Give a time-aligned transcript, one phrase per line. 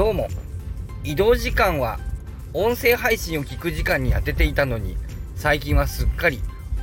[0.00, 0.28] どうも。
[1.04, 2.00] 移動時間は
[2.54, 4.96] 音声配信を聞く時間に当てていたのに
[5.36, 6.40] 最近はすっかり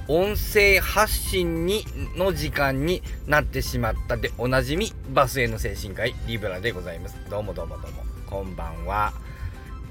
[0.07, 1.83] 音声発信に
[2.15, 4.17] の時間になってしまった。
[4.17, 7.17] でおなじみバスへの精神科医リブラでございます。
[7.27, 8.03] どうもどうもどうも。
[8.27, 9.13] こんばんは。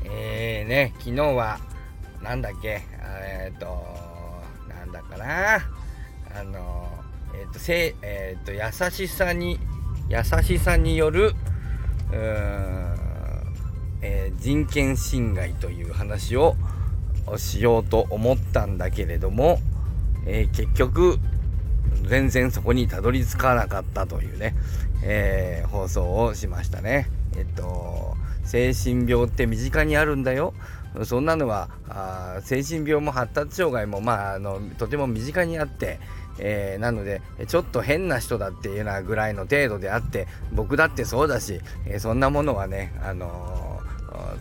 [0.04, 1.58] えーね昨日は
[2.22, 2.84] なんだっけ？
[3.02, 3.84] えっ、ー、と
[4.68, 5.56] なんだかな？
[6.32, 6.88] あの
[7.34, 9.58] えっ、ー、とせえっ、ー、と優しさに
[10.08, 11.35] 優しさによる
[12.13, 12.96] うーん
[14.03, 16.57] えー、人権侵害という話を
[17.36, 19.59] しようと思ったんだけれども、
[20.27, 21.19] えー、結局
[22.05, 24.55] 全然そこにたどり着かなかったというね、
[25.03, 27.09] えー、放送をしましたね。
[27.36, 30.55] えっと精神病って身近にあるんだよ。
[31.05, 35.98] そんなのはあ精神病も発達障害も、まあ、あのとても身近にあって、
[36.39, 43.66] えー、なのでちょっと変な人だっていうようなぐらいの程度であって僕だってそうだし、えー、そんなものはね、あの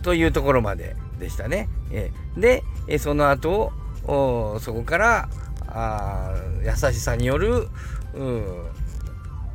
[0.02, 1.68] というところまででしたね。
[1.90, 3.72] えで、えその後
[4.06, 5.28] そこから
[5.68, 7.68] あ優しさによる、う、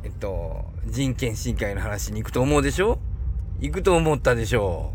[0.04, 2.98] えっと、人権侵害の話に行くと思うでしょ？
[3.60, 4.92] 行くと思ったでしょ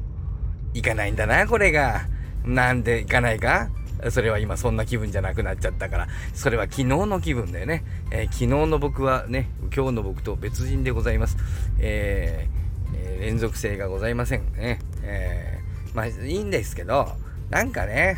[0.73, 2.07] う行かないんだな、これが。
[2.45, 3.69] なんで行かないか？
[4.11, 7.83] それは今そんな気分じゃなくなっちゃったから、それは昨日の気分だよね。
[8.11, 11.35] えー、昨日の僕はね、今日の僕と別人でございます。
[11.79, 14.79] えーえー、連続性がございませんね。
[15.08, 17.08] えー、まあいいんですけど、
[17.50, 18.17] なんかね、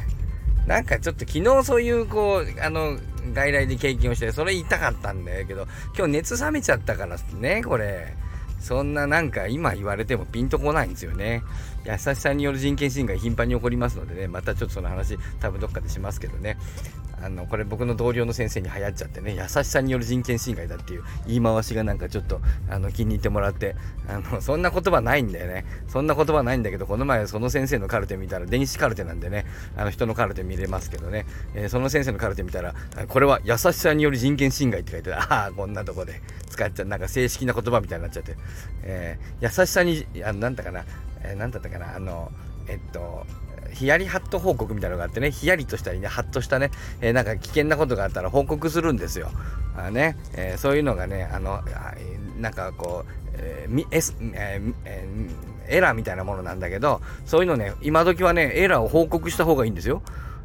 [0.68, 2.98] なんかちょっと昨日そういうこう、あの、
[3.34, 8.16] 外来で経験をして、それ言いたかったんだけど、今日熱冷めちゃったからね、これ。
[8.60, 11.44] そんななんか今言われてもピンとこないんですよね。
[11.86, 16.58] 優しさによる人権侵害頻繁に起こりますのでね、またちょっとその話多分どっかでしますけどね。
[17.22, 23.76] あのこれ僕の同僚の先生に流行っちゃってね優しさによる人権侵害だっていう言い回しがなんかちょっとあの気に入ってもらって
[24.08, 25.66] あのそんな言葉ないんだよね。
[25.88, 32.74] そんな言葉ないんだけどこの前その先生のカルテ見たら電子カルテなんでねあの人のカルテ見れますけどね、えー、その先生のカルテ見たら
[33.08, 36.22] これは優しさによる人権侵害って書いてああこんなとこで。
[36.60, 36.88] 使っちゃう。
[36.88, 38.36] なんか正式な言葉みたいになっちゃって、
[38.84, 40.84] えー、優しさにあのなんだかな、
[41.24, 41.96] えー、だったかな。
[41.96, 42.32] あの
[42.68, 43.26] えっと
[43.72, 46.72] ヒヤリハット報告みたいなのがあってね、ヒヤリとしたりね、ハッとしたね、
[47.02, 49.30] えー、なんか危険なことがあったら報告するんですよ。
[49.78, 51.62] あね、えー、そういうのがね、あの、
[52.40, 60.02] なんかこう、えーえーえー、エラーみたいなものなんだけど、そういうのね、今時はね、エラーを報告した方がいいんですよ。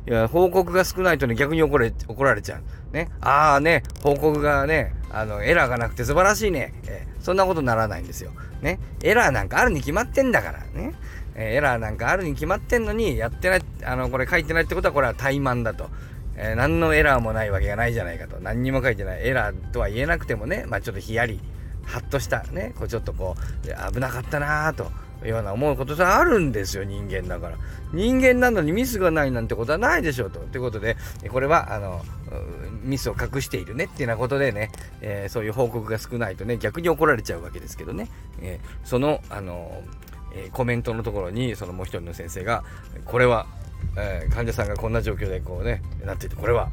[0.06, 2.94] いや、報告が少ないとね、逆に怒れ、怒られちゃう。
[2.94, 3.10] ね。
[3.20, 6.74] ああね、報告がね、あの、エラーがなくて素晴らしいね。
[6.86, 8.32] えー、そんなことならないんですよ。
[8.60, 8.78] ね。
[9.02, 10.58] エラーなんかあるに決まってんだから。
[10.74, 10.92] ね。
[11.34, 15.90] え、エラーなんかあるに決まってんのに、やってない、あの、これ書いてないってことは、これは怠慢だと。
[16.36, 18.40] えー、何のエラーもないわけがないじゃないかと。
[18.40, 19.26] 何にも書いてない。
[19.26, 21.40] エラーとは言えなくてもね、まあちょっとヒヤリ、
[21.84, 24.90] ハッとした、ね、こうちょっとこう、危なかったなぁと。
[25.28, 27.56] ような思うことがあるんですよ人間だから
[27.92, 30.96] 人間なのにミスがないなんてことはないでしょうとということで
[31.30, 32.02] これはあの
[32.82, 38.08] ミスを隠しているねっていうようなことでね、えー、そういう報告が少ないとね逆に怒られちゃうわけですけどね、
[38.40, 39.82] えー、そのあの
[40.36, 42.64] えー、コメントのところにそのもう一人の先生が
[43.04, 43.46] これは、
[43.96, 46.70] えー、患者さんがこんな状況でこうねなっていてこれは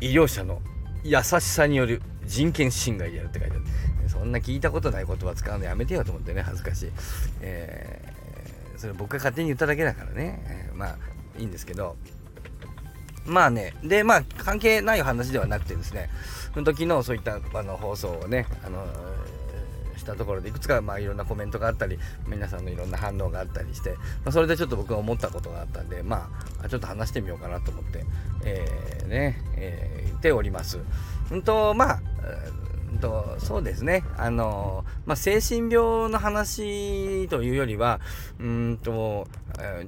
[0.00, 0.60] 医療者の
[1.04, 3.64] 優しさによる人権侵害であるって書いてある。
[4.08, 6.90] そんな聞いたことない言葉使うのやめてよと思ってね恥ずかしい、
[7.40, 10.96] えー、それ僕が勝手に言っただけだからね、えー、まあ
[11.38, 11.96] いいんですけど。
[13.26, 16.08] まあね、で、まあ、関係ない話ではなくてですね、
[16.54, 18.86] その時のそういったあの放送をね、あの
[20.06, 23.96] たところでいくつかまあいろんなコメントがあったり皆さんのいろんな反応があったりして、ま
[24.26, 26.30] あ、それでちょっと僕が思ったことがあったんでま
[26.62, 28.04] あちょっと話してみようかなと思って、
[28.44, 30.78] えー、ね、えー、言っております。
[31.30, 32.00] うんとまあ
[32.96, 38.00] とそうですねあの、まあ、精神病の話というよりは
[38.40, 39.26] うんと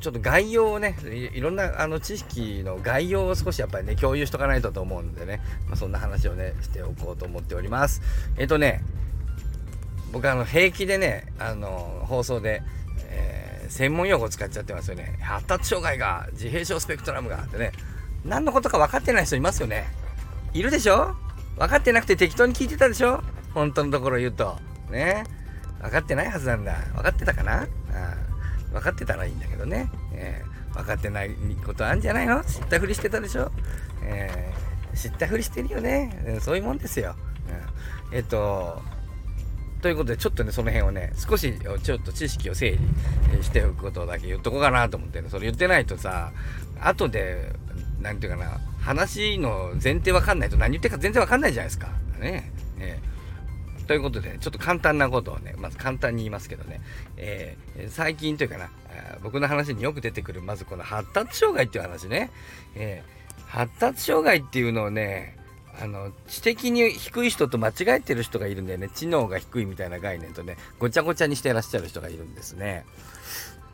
[0.01, 0.97] ちょっと概要をね
[1.35, 8.03] いろんなあの知識の概要を少しやっぱりね共有しとかないとと思うんでね、まあ、そんな話をねしておこうと思っております
[8.37, 8.83] えっ、とね
[10.13, 12.63] 僕あの平気でねあの放送で、
[13.11, 15.19] えー、専門用語使っちゃってますよね。
[15.21, 17.73] 発達障害が自閉症スペクトラムがってね。
[18.25, 19.87] 何のことか分かってない人いますよね。
[20.53, 21.15] いるでしょ？
[21.57, 23.23] 分かってなくて適当に聞いてたでしょ？
[23.55, 24.57] 本当のところ言うと。
[24.91, 25.25] ね？
[25.81, 26.75] 分かってないはずなんだ。
[26.95, 27.63] 分かってたかな？
[27.63, 27.67] あ
[28.73, 31.31] 分かってたらいいんだけどね、えー、分かってない
[31.65, 32.43] ことあるんじゃないの？
[32.45, 33.51] 知ったふりしてたでしょ、
[34.03, 37.15] えー、知ったふりしてるよね、うんそういうもんですよ、
[38.11, 38.83] うん、えっ、と
[39.81, 41.53] ということで、ちょっとね、その辺をね、少し
[41.83, 42.73] ちょっと知識を整
[43.37, 46.33] 理しておくことだけ言っとこうかなと思ってね、それ言ってないとさ、
[46.81, 47.53] 後で、
[48.01, 51.89] なんていうかな、話の前提わかんないと何言ってるか全然わかんないじゃないですか。
[52.19, 52.51] ね。
[52.77, 53.01] ね
[53.87, 56.81] ということで、ちょっと簡単なことをね、まず簡単に言いますけどね、
[57.17, 58.71] えー、最近というかな、
[59.23, 62.31] 僕の話によく出てくる、まずこの発達障害っていう話ね、
[62.75, 65.38] えー、発達障害っていうのをね、
[65.81, 68.89] あの、知的に低い人と間違えてる人がいるんだよね。
[68.89, 72.85] 知能が低いみたいな概念とね、ごちゃごちゃにしてらっしゃる人がいるんですね。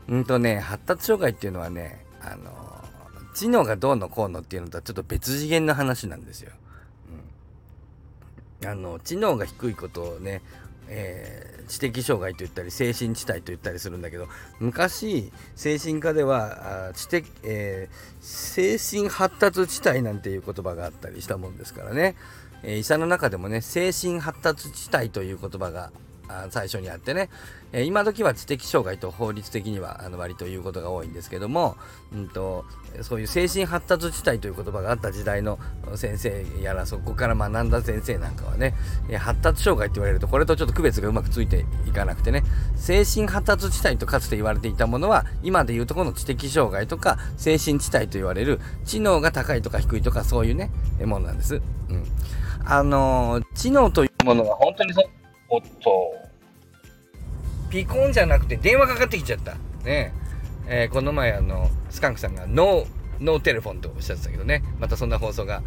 [0.08, 2.52] うんとね、発達障害っていうのはね、あの、
[3.34, 6.52] 知能がどうのこうのっていうのとはちょっと別次元の話なんですよ。
[8.62, 10.42] うん、あの、知能が低いことをね、
[10.88, 14.26] え、知的障害と言ったり精神地帯と言ったりするんだけど
[14.60, 22.16] 昔精神科では知的、えー、精神発達地帯なんていう言葉があったりしたもんですからね、
[22.62, 25.90] えー、医者の中でもね精神発達地帯という言葉が
[26.50, 27.28] 最初にあってね、
[27.72, 31.76] えー、今時は知的障害と法律的にはあの割と言うことが多いんですけども、
[32.12, 32.64] うんと、
[33.02, 35.58] そういう精神発達地帯という言葉があった時代の
[35.96, 38.74] 先生やらそこから学んだ先生なんかはね、
[39.08, 42.42] え、発達障害って言われるとこれとちょっと区別がうまくついていかなくてね。
[42.76, 50.70] 精神発達地帯とかつて言われていたものは今でいうとこの知的障害とか精神地帯と言われる知能が高いとか低いとかそういうね
[51.04, 51.56] ものなんです。
[51.56, 51.58] う
[51.94, 52.04] ん、
[52.64, 54.92] あのー、知能というものは本当に
[55.54, 56.12] おっと。
[57.70, 59.54] ピコンじゃなくて電話かかってきちゃった。
[59.84, 60.12] ね
[60.66, 62.86] えー、この前あの、スカンクさんがノー、
[63.20, 65.62] ノーテレフォンとおっしゃってたけどね、またそんな放送が、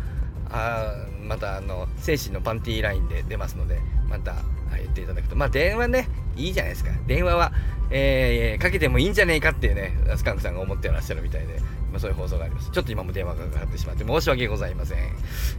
[0.49, 0.93] あ
[1.23, 3.79] またあの、精神のパンティーラインで出ますので、
[4.09, 4.35] また
[4.77, 6.91] 言っていただくと、まあ電話ね、いいじゃないですか。
[7.07, 7.53] 電話は、
[7.89, 11.61] えー、かけてもいいんじゃねえかっていうね、スカンクさんが思ってらっしゃるみたいで、
[11.91, 12.69] まあ、そういう放送があります。
[12.71, 14.97] ちょっと今も電話がかかってしまって申し訳ございません。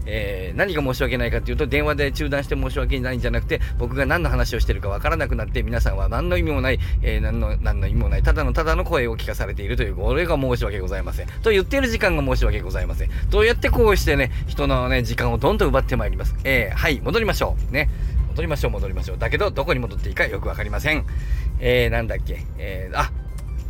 [0.07, 11.27] えー、何が申し訳ないかっていうと、電話で中断して申し訳ないんじゃなくて、僕が何の話をしてるかわからなくなって、皆さんは何の意味もない、えー、何の、何の意味もない、ただのただの声を聞かされているという、これが申し訳ございません。
[11.43, 13.11] と言っている時間が申し訳ございません。
[13.31, 16.35] どうやってこうしてね、人のね、時間をどんどん奪ってまいります。
[16.45, 17.73] えー、はい、戻りましょう。
[17.73, 17.89] ね。
[18.31, 19.19] 戻りましょう、戻りましょう。
[19.19, 21.05] だけど、どこに戻っていいかよくわかりません。
[21.61, 22.45] えー、なんだっけ。
[22.59, 23.11] えー、あ、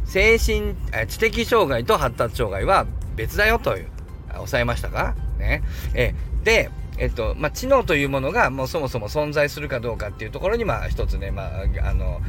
[0.08, 0.74] 精神、
[1.06, 3.88] 知的障害と発達障害は別だよという、
[4.32, 5.14] 抑えましたか？
[5.38, 5.62] ね。
[5.94, 12.20] えで、えっと、まあ、知能というものがもうそもそも存在するかどうかっていうところに、まあ、一つね、まあ、あの、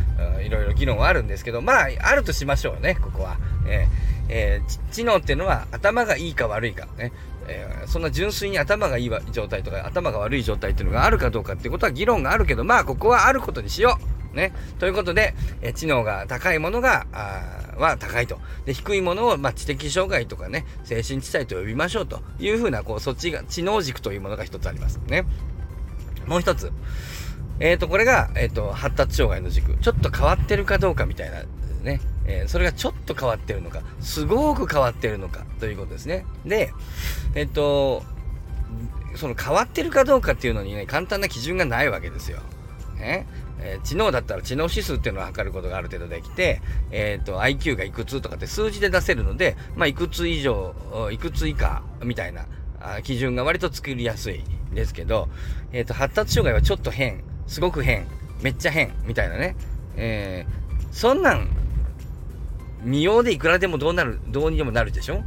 [0.43, 3.37] いろいろ議論はあるんですけど、まあ、あるとしましょうね、ここは。
[3.67, 7.11] えー、えー、知能っていうのは頭がいいか悪いかね。
[7.47, 13.97] えー、そんな純粋に頭がいい状態とか頭が悪い状態っていうのがあるかどうかっていうことは議論があるけど、まあ、ここはあることにしよ
[14.33, 14.35] う。
[14.35, 14.53] ね。
[14.77, 15.33] ということで、
[15.63, 18.39] え知能が高いものが、あは高いと。
[18.65, 24.99] で、低いものを、まあ、知的障害とかね、精神地帯と呼びましょうというふうな、こう、そっちが、知能軸というものが一つあります。
[25.07, 25.25] ね。
[26.27, 26.71] もう一つ。
[27.59, 29.75] えっ、ー、と、これが、えっ、ー、と、発達障害の軸。
[29.77, 31.43] ちょっと変わってるかどうかみたいな、
[31.83, 32.01] ね。
[32.25, 36.25] えー、それがちょっと変わってるのか、すごく変わってるのか、ということですね。
[36.45, 36.71] で、
[37.35, 38.03] えっ、と、
[39.15, 42.39] その変わってるかどうかっていうのにね、簡単な基準がないわけですよ。
[42.97, 43.27] ね。
[43.61, 46.61] えー、知能だったら知能指数っていうのを測ることがある程度できて、
[46.91, 50.73] えっ、ー、と、IQ がいくつとかって数字で出せるので、まあ、いくつ以上、
[51.11, 52.45] いくつ以下みたいな
[53.03, 55.29] 基準が割と作りやすいんですけど、
[55.71, 58.07] えっ、ー、と、発達障害はちょっと変、すごく変、
[58.41, 59.55] めっちゃ変、みたいなね。
[59.97, 61.49] えー、そんなん、
[62.81, 65.23] 見ようでいくらでもどうなる、どうにでもなるでしょ？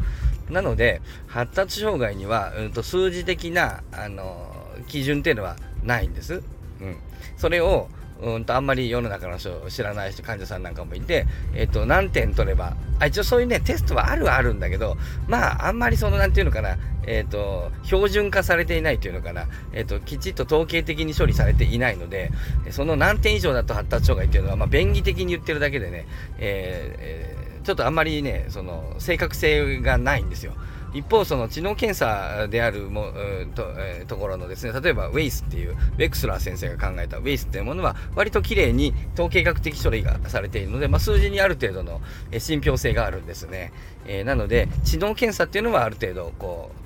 [0.49, 4.51] なので、発達障害には、うんと、数字的な、あの
[4.89, 6.43] 基準っていうのはないんです。
[6.81, 6.97] うん。
[7.37, 7.89] それを、
[8.23, 22.31] うんとあんまり世の中の人知らない人患者さんなんかもいて、えっ、と何点取ればあ一応そういうねテストはあるはあるんだけどまああんまりその何て言うのかなえっ、と標準化されていないというのかなえっ、ときちっと統計的に処理されていないので
[22.71, 26.07] その何点以上だと発達障害っていうのはまあ便宜的に言ってるだけでね、
[26.39, 30.53] えー、ちょっとあんまりねその正確性がないんですよ。
[30.95, 33.13] 一方、その知能検査であるも
[33.55, 43.73] と,、えー、ところのですね、例えばウェイスっていう、ベクスラー先生が考えたウェイスっていうものは、割と綺麗に統計学的処理がされているので、まあ、数字にある程度のえ信憑性があるんですね。
[44.07, 46.83] えー、なので、知能検査っていうのはある程度、こう、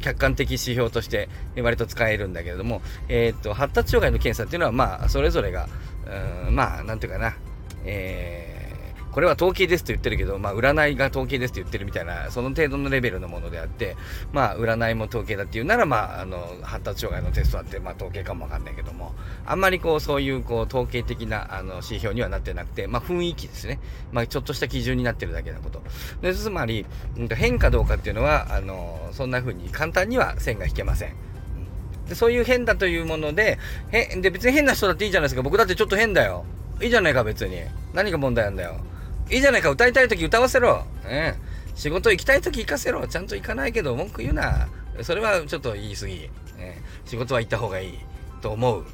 [0.00, 5.68] 客観的指標として割と使えるんだけれども、えー、っと、発達障害の検査っていうのは、まあ、それぞれが、
[6.46, 7.36] うん、まあ、なんていうかな、
[7.84, 8.55] えー
[9.16, 13.96] これは統計ですと言ってるけど、まあ、占いが統計ですと言ってるみたいな、その程度のレベルのものであって、
[14.30, 19.14] まあ、占いも統計だっていうなら、まあ、あの、発達障害のテストだって、まあ、統計かもわかんないけども、
[19.46, 23.80] あんまりこう、そういう、こう、統計的な、あの、指標にはなってなくて、まあ、雰囲気ですね。
[24.12, 25.82] まあ、ちょっとした基準になってるだけのこと。
[26.20, 26.84] で、つまり、
[27.30, 31.14] 変かどうかっていうのは、あの、そんな風に簡単には線が引けません。
[32.06, 33.58] でそういう変だというもので、
[33.92, 35.40] へで別に変な人だっていいじゃないですか。
[35.40, 36.44] 僕だってちょっと変だよ。
[36.82, 37.62] いいじゃないか、別に。
[37.94, 38.76] 何が問題なんだよ。
[39.30, 40.84] いいじゃないか、歌いたい時歌わせろ。
[41.04, 41.38] ね、
[41.74, 43.06] 仕事行きたい時行かせろ。
[43.06, 44.68] ちゃんと行かないけど文句言うな。
[45.02, 46.30] それはちょっと言い過ぎ。
[46.56, 47.98] ね、仕事は行った方がいい。
[48.40, 48.84] と思う。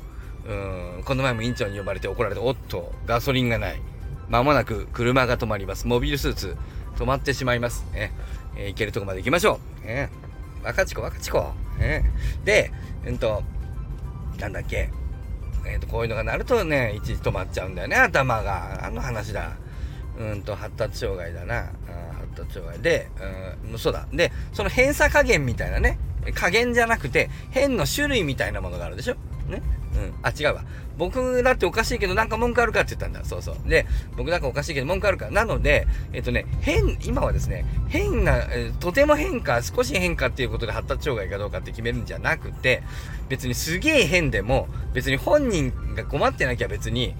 [0.47, 0.53] う
[1.01, 1.03] ん。
[1.05, 2.93] この前も院長に呼ばれて怒られておっと。
[3.07, 3.81] ガソリンがない。
[4.29, 5.87] まもなく車が止まります。
[5.87, 6.57] モビルスーツ。
[6.97, 7.85] 止まってしまいます。
[7.93, 8.13] ね、
[8.57, 10.11] え、行けるとこまで行きましょう、ね、
[10.63, 11.39] 若ち子若ち子、
[11.79, 12.11] ね、
[12.45, 12.71] で
[13.07, 13.43] うんと
[14.39, 14.91] なんだっけ。
[15.65, 18.85] えーと、こういうのがなるとね一時止まっちゃうんだよね頭が。
[18.85, 19.53] あの話だ。
[20.19, 21.71] うんと発達障害だな
[22.35, 23.09] 発達障害で
[23.71, 25.99] うんそうだでその偏差加減みたいなね
[26.35, 29.15] 加減じゃなくて変の種類みたいなものがあるでしょ？
[29.49, 29.63] ね？
[29.95, 30.15] うん。
[30.23, 30.65] あ、違うわ。
[30.97, 33.25] 僕だっておかしいけどなんか文句あるかって言ったんだ。
[33.25, 33.69] そうそう。
[33.69, 35.31] で、僕なんかおかしいけど文句あるか。
[35.31, 42.83] なので、えっとね、変、今はですね、変な、えとても変か、少し変かっていうことで発達障害かどうかって決めるんじゃなくて、
[43.29, 47.15] 別にすげえ変でも、別に本人が困ってなきゃ別に、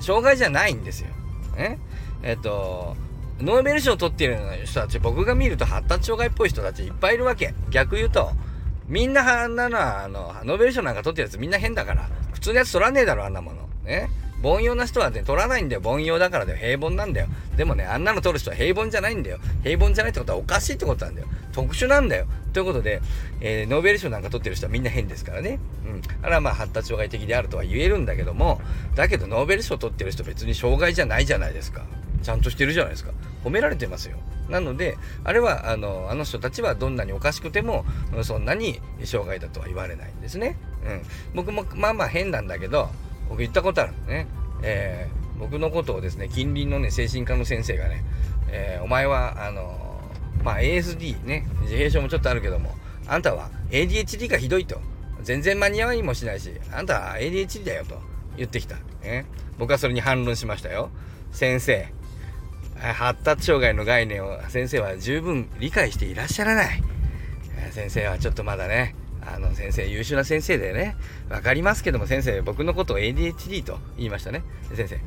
[0.00, 1.08] 障害じゃないんですよ。
[1.56, 1.78] ね？
[2.22, 2.96] えっと、
[3.40, 7.54] ノーベル賞を取っている人たち、僕が見ると発達障害っぽい人たちいっぱいいるわけ。
[7.70, 8.30] 逆言うと、
[8.86, 12.08] みんなあんなのは、あの、ノーベル賞なんか取ってるやつみんな変だから。
[12.32, 13.68] 普通のやつ取らねえだろ、あんなもの。
[13.84, 14.10] ね。
[14.42, 15.82] 凡庸な人はね、取らないんだよ。
[15.84, 16.58] 凡庸だからだよ。
[16.58, 17.28] 平凡なんだよ。
[17.56, 19.38] でもね、あんなの取る人は平凡じゃないんだよ。
[19.62, 21.28] 平凡じゃないってことはおかしいってことなんだよ。
[21.52, 22.26] 特殊なんだよ。
[22.52, 23.00] ということで、
[23.40, 25.60] えー、ノーベル賞なんか取ってる人はみんな変ですからね。
[25.86, 26.02] うん。
[26.22, 28.60] あれはまあ発達障害的であるとは言えるんだけども、
[28.96, 31.84] だけどノーベル賞取ってる人別に障害じゃないじゃないですか。
[32.22, 33.12] ちゃんとしてるじゃないですか。
[33.44, 34.18] 褒められてますよ。
[34.48, 37.84] なので、あれは、あの、あの人たちはどんなにおかしくても、
[38.22, 40.56] そんなに障害だとは言われないんですね。
[40.84, 41.02] うん。
[41.34, 42.88] 僕も、まあまあ変なんだけど、
[43.28, 44.26] 僕言ったことあるね。
[44.62, 48.04] えー、僕のことをですね、近隣のね、精神科の先生がね、
[48.48, 49.92] えー、お前は、あの
[50.44, 52.74] まあ ASD ね、自閉症もちょっとあるけども、
[53.06, 54.80] あんたは ADHD がひどいと。
[55.22, 57.96] 全然間に合いもしないし、あんたは ADHD だよと
[58.36, 58.76] 言ってきた。
[59.02, 59.24] ね。
[59.58, 60.90] 僕はそれに反論しましたよ。
[61.30, 61.88] 先生、
[62.82, 66.82] 発達障害の概念を先生は十分理解していらっしゃらない。
[67.70, 70.96] 先生はちょっとまだね、あの先生優秀な先生でね、
[71.30, 74.42] わかりますけども先生僕のことを ADHD と言いましたね。
[74.74, 74.98] 先生、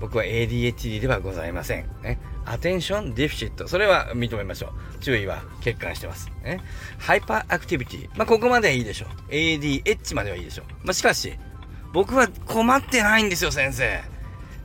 [0.00, 1.86] 僕は ADHD ではございません。
[2.02, 2.18] ね。
[2.46, 3.68] Attention Deficit。
[3.68, 4.98] それは認めましょう。
[5.00, 6.30] 注意は欠陥してます。
[6.42, 6.60] ね。
[6.98, 8.08] Hyperactivity。
[8.16, 9.08] まあ、ここまではいいでしょう。
[9.30, 10.66] ADH まではいいでしょう。
[10.84, 11.34] まあ、しかし、
[11.92, 14.00] 僕は困ってないんですよ、先生。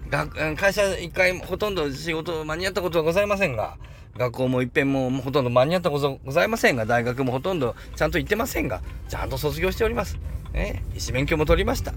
[0.09, 3.77] 学会社一回ほとんど仕事間に合ったことはございませんが、
[4.17, 10.17] 学校も一遍もほとんど間に合ったことございませんが、大学もほとんどちゃんと行ってませんが、ちゃんと卒業しております。
[10.53, 11.93] ね、医師免許も取りました。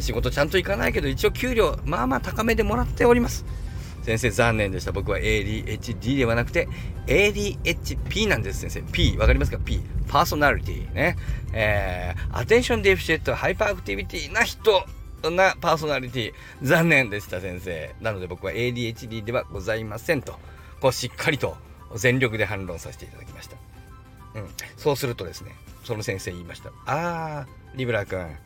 [0.00, 3.44] 仕事ちゃんと行かないけど、一応給料、まあまあ高めでもらっております。
[4.02, 4.92] 先生残念でした。
[4.92, 6.68] 僕は ADHD ではなくて
[7.06, 8.82] ADHP なんです、先生。
[8.92, 9.80] P、わかりますか ?P。
[10.08, 11.16] パーソナリティね。
[11.52, 14.84] えー、 Attention Deficit、 Hyperactivity な人
[15.22, 16.32] なパーソナリティ。
[16.62, 17.94] 残念でした、先生。
[18.00, 20.38] なので僕は ADHD ではございませんと、
[20.80, 21.56] こうしっかりと
[21.94, 23.56] 全力で反論させていただきました。
[24.34, 24.48] うん。
[24.76, 25.54] そうするとですね、
[25.84, 26.70] その先生言いました。
[26.86, 28.36] あー、リブラ君。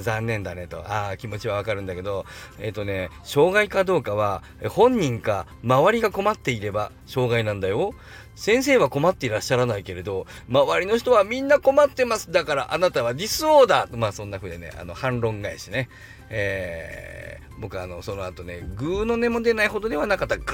[0.00, 0.80] 残念だねと。
[0.90, 2.26] ああ、気持ちはわかるんだけど、
[2.58, 7.94] えっ、ー、とね、障害かどうかは、本人か周りが困っていれば障害なんだよ。
[8.34, 12.32] 先生は困っていらっしゃらないけれど、周りの人はみんな困ってます。
[12.32, 13.96] だからあなたはディスオーダー。
[13.96, 15.88] まあそんな風でね、あの反論返しね。
[16.30, 20.36] えー、僕あの、その後ね、グーの音も出ないほどではなかった。
[20.36, 20.44] グ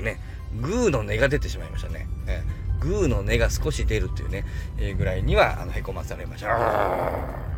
[0.00, 0.20] ーね。
[0.60, 2.08] グーの音が出てしまいましたね。
[2.26, 2.42] ね
[2.80, 4.44] グーの音が少し出るっていうね、
[4.78, 7.48] えー、ぐらいには、あの、へこまされました。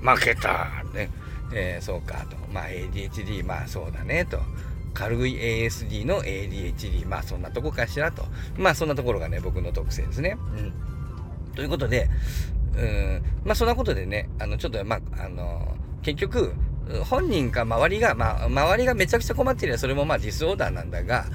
[0.00, 1.10] 負けたね。
[1.52, 2.36] えー、そうかと。
[2.52, 4.40] まあ ADHD、まあそうだねと。
[4.94, 8.24] 軽い ASD の ADHD、まあそんなとこかしらと。
[8.56, 10.36] まあそんなところがね、僕の特性ですね。
[10.56, 11.54] うん。
[11.54, 12.08] ということで、
[12.76, 16.54] うん、まあそんなことでね、あの、ちょっと、まあ、あの、結局、
[17.04, 21.26] 本人か周りが、まあ、周りがめちゃくちゃ困ってりゃそれもまあディスオーダーなんだが、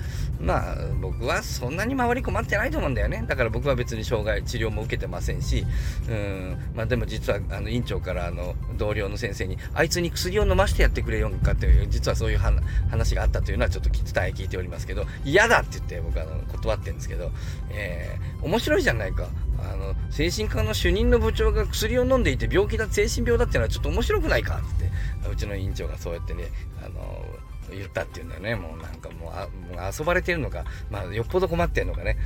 [0.42, 3.24] まあ、僕はそんなに周り困ってないと思うんだよね。
[3.28, 5.66] だから僕は別に障害、治療も受けてませんし、
[6.10, 17.32] うん、まあでも実は、あの、院長からあの、同僚の先生に、あいつに薬を飲ましてやってくれよんかっていう、実はそういう話があったというのはちょっと伝え聞いておりますけど、嫌だって言って僕はあの断ってるんですけど、
[17.72, 19.28] えー、面白いじゃないか。
[19.64, 24.91] あの、精神科の主任の部長が薬を飲んでいて病気だ、精神病だっていうのはちょっと面白くないかって、
[25.30, 26.46] うちの院長がそうやってね、
[26.84, 27.26] あの、
[27.70, 28.56] 言ったっていうんだよね。
[28.56, 32.18] もうなんかもうあもう遊ばれてるのか、まあよっぽど困ってるのかね。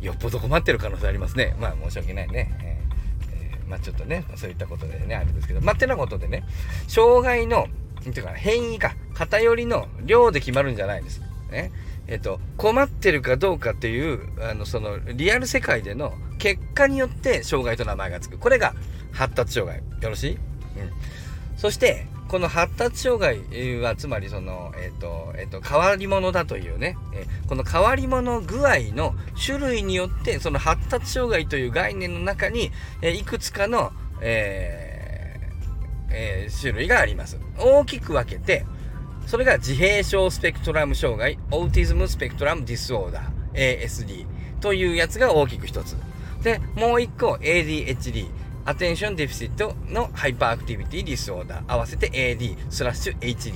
[0.00, 1.54] よっぽど困ってる可能性ありますね。
[1.60, 2.50] まあ申し訳ないね。
[2.60, 6.44] えー、まあちょっとね、そういったことでね、あれですけど、まあてなことでね、
[6.88, 7.68] 障害の、
[8.02, 11.20] ていうか変異か、偏りの量で決まるんじゃないです。
[11.50, 11.70] ね。
[12.06, 18.40] えっと、困ってるかどうかっていう、あの、その、リアル世界での結果によって障害と名前が付く。
[18.40, 18.74] これが
[19.12, 19.80] 発達障害。
[20.02, 20.32] よろしい？
[20.32, 20.38] うん。
[21.56, 32.70] そして、この発達障害は、つまりその、えっ、ー、と、えっ、ー、と、変わり者だというね、えー、この変わり者具合の種類によって、その発達障害という概念の中に、
[33.02, 35.40] えいくつかの、え
[36.10, 37.36] え、種類があります。
[37.58, 38.64] 大きく分けて、
[39.26, 44.26] それが自閉症スペクトラム障害、 Autism Spectrum Disorder、ASD
[44.60, 45.96] というやつが大きく一つ。
[46.44, 48.30] で、もう一個 ADHD、
[48.70, 53.54] Attention Deficit の Hyperactivity Disorder、合わせて AD スラッシュ HD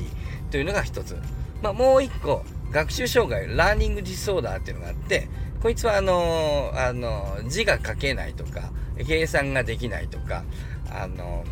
[0.51, 1.17] というのが一つ。
[1.63, 5.29] まあ、もう一個、学習障害、 Learning Disorder っていうのがあって、
[5.63, 8.73] こいつはあのー、あのー、字が書けないとか、
[9.07, 10.43] 計算ができないとか、
[10.91, 11.45] あの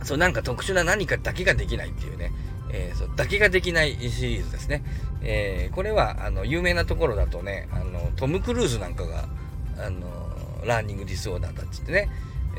[0.00, 2.32] ー、そうなんか特殊な何かだけができないっていうね、
[2.72, 4.82] えー、そうだけができないシリーズですね。
[5.22, 9.28] えー、これはあの有名なところだとね、あのトム・クルーズなんかが、
[9.78, 10.00] あの
[10.64, 12.10] learning disorder だっつってね。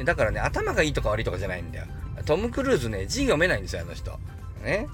[0.03, 1.85] だからね、頭がいいとか悪いとかじゃないんだよ。
[2.25, 4.19] トム・クルーズね、字読めないんですよ、あの人。
[4.63, 4.87] ね。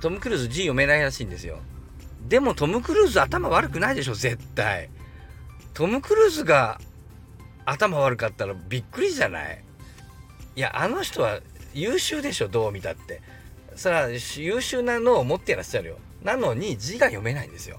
[0.00, 1.58] トム・クルーズ字読めないらしいんですよ。
[2.28, 4.90] でもトム・クルーズ頭悪くないでしょ、絶対。
[5.74, 6.80] トム・クルーズが
[7.64, 9.62] 頭悪かったらびっくりじゃない？
[10.56, 11.40] いや、あの人は
[11.74, 13.20] 優秀でしょ、どう見たって。
[13.76, 15.98] それは優秀なのを持ってらっしゃるよ。
[16.22, 17.78] なのに字が読めないんですよ。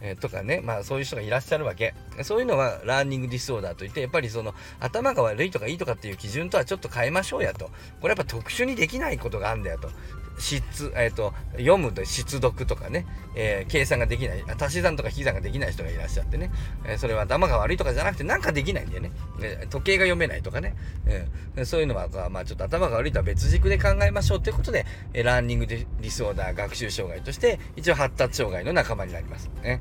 [0.00, 1.94] えー、とかね、まあそういう人がいらっしゃるわけ。
[2.22, 7.70] そういうのは learning disorder といって、やっぱりその頭が悪いとかいいとかっていう基準とはちょっと変えましょうやと。
[8.00, 9.90] これやっぱ特殊にできないことがあるんだよと。
[10.38, 16.50] 失、えっ、ー、と、読むと失読とかね、えー、計算ができない、足し算とか引き算ができない人がいらっしゃってね、
[16.84, 19.10] えー、それは頭が悪いとかじゃなくてなんかできないんだよね。
[19.42, 20.74] え時計が読めないとかね、
[21.06, 29.80] えそういうのは、まあちょっと頭が悪いとは別軸で考えましょうということで、えランニングディスオーダー学習障害として、一応発達障害の仲間になりますね。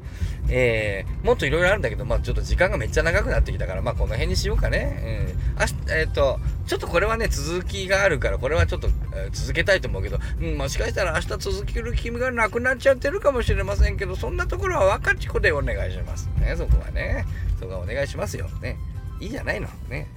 [0.50, 5.34] えもっといろいろあるんだけど、まあちょっと時間がめっちゃ長くなってきたから、まあこの辺にしようかね。
[5.56, 16.30] うん、あえっ、と、ちょっとこれはね、続きがあるから、これはちょっと、え続けたいと思うけど、うん、もしかしたら明日続ける君がなくなっちゃってるかもしれませんけど、そんなところは若ち子でお願いします。
[16.40, 17.26] ね、そこはね。
[17.60, 18.48] そこはお願いしますよ。
[18.62, 18.78] ね。
[19.20, 19.68] いいじゃないの。
[19.90, 20.08] ね。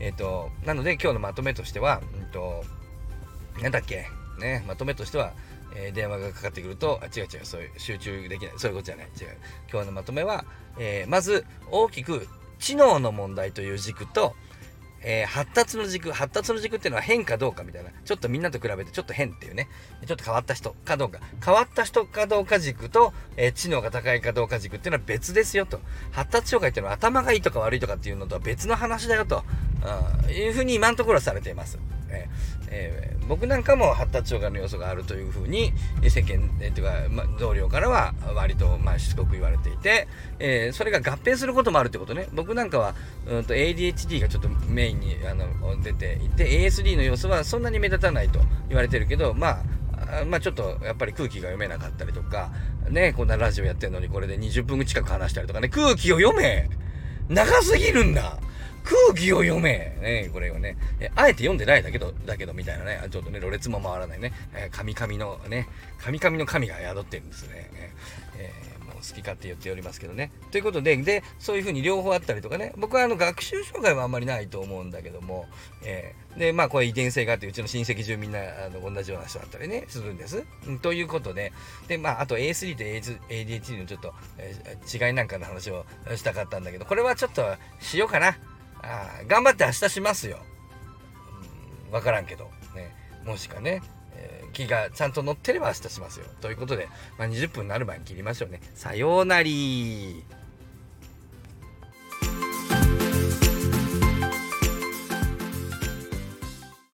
[0.00, 2.64] えっ、ー、と、なので今日のまとめとしては、うんと、
[3.60, 4.06] なんだっけ、
[4.38, 5.34] ね、まとめとしては、
[5.76, 8.54] えー、電話がかかってくると、あ、違う違う、そういう、集中できない。
[8.56, 9.06] そういうことじゃない。
[9.06, 9.36] 違う。
[9.70, 10.44] 今日のまとめは、
[10.78, 12.26] えー、まず、大きく、
[12.58, 14.34] 知能の問題という軸と、
[15.02, 17.90] えー、発達の軸、発達の軸っていうのは変かどうかみたいな。
[18.04, 19.68] ちょっとみんなと比べてちょっと変っていうね。
[20.06, 21.20] ちょっと変わった人かどうか。
[21.44, 25.80] 変わった人かどうか軸と、えー、知能が高いかどうか軸っていうのは別ですよと。
[26.12, 29.44] 発達障害っていうのは頭がいいとか悪いとかっていうのとは別の話だよと。
[30.26, 31.78] うんいうふうに今のところされています。
[32.10, 32.28] え
[32.72, 35.72] えー、僕なんかも発達障害の要素があるというふうに
[36.08, 42.28] 世間、えー、というか、ま、同僚からは割と、まあ、しつこく言われていて、えー、それが合併することもあるってことね。
[42.32, 42.94] 僕なんかは、
[43.26, 45.46] うんと ADHD がちょっとメインにあの
[45.82, 52.50] 出ていて ASD の要素はそんなに目立たないと言われてるけどまあまあちょっとやっぱり空気が読めなかったりとか
[52.88, 56.68] ねこんなラジオやってるのにこれで20分近く話したりとかね空気を読め。
[57.30, 58.38] 長すぎるんだ。
[58.84, 67.70] 空気を読めね、これをね、えあえて読んでないだけど、だけど、みたいなね、ちょっとね、ろれつも回らないね、えー、神々のね、神々の神が宿ってるんですね。
[68.36, 70.32] えー、もう好き勝手言っておりますけどね。
[70.50, 75.46] ということで、で、そういうふうに両方あったりとかね、僕はあの、学習障害はあんまりないと思うんだけども、
[75.84, 80.44] えー、で、まあ、これ遺伝性があって、うちの親戚中みんな、あの、同じような人だったりね、するんです。
[80.66, 81.52] うん、ということで、
[81.88, 82.84] で、まあ、あと A3 と
[83.28, 85.84] ADHD のちょっと、えー、違いなんかの話を
[86.16, 87.44] したかったんだけど、これはちょっと
[87.80, 88.36] しようかな。
[88.82, 90.38] あ頑張って明日しますよ。
[91.90, 92.50] わ、うん、からんけど。
[92.74, 92.94] ね。
[93.24, 93.82] もしかね、
[94.14, 96.26] えー、気がちゃんと乗ってれば明日しますよ。
[96.40, 96.88] ということで、
[97.18, 98.60] まあ、20分になる前に切りましょうね。
[98.74, 100.24] さようなり